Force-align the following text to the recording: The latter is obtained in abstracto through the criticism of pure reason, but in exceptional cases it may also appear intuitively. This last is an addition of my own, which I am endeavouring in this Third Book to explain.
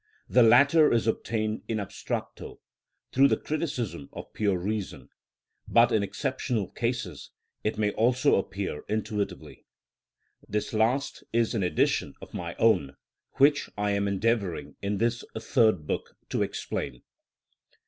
The 0.27 0.41
latter 0.41 0.91
is 0.91 1.05
obtained 1.05 1.61
in 1.67 1.77
abstracto 1.77 2.57
through 3.11 3.27
the 3.27 3.37
criticism 3.37 4.09
of 4.13 4.33
pure 4.33 4.57
reason, 4.57 5.09
but 5.67 5.91
in 5.91 6.01
exceptional 6.01 6.69
cases 6.71 7.29
it 7.63 7.77
may 7.77 7.91
also 7.91 8.37
appear 8.37 8.83
intuitively. 8.89 9.63
This 10.49 10.73
last 10.73 11.23
is 11.31 11.53
an 11.53 11.61
addition 11.61 12.15
of 12.19 12.33
my 12.33 12.55
own, 12.55 12.95
which 13.33 13.69
I 13.77 13.91
am 13.91 14.07
endeavouring 14.07 14.75
in 14.81 14.97
this 14.97 15.23
Third 15.39 15.85
Book 15.85 16.17
to 16.29 16.41
explain. 16.41 17.03